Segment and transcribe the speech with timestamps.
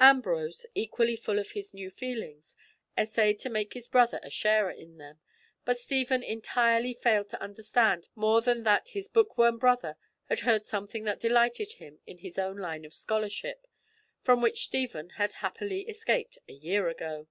[0.00, 2.54] Ambrose, equally full of his new feelings,
[2.98, 5.18] essayed to make his brother a sharer in them,
[5.64, 10.66] but Stephen entirely failed to understand more than that his book worm brother had heard
[10.66, 13.66] something that delighted him in his own line of scholarship,
[14.20, 17.26] from which Stephen had happily escaped a year ago!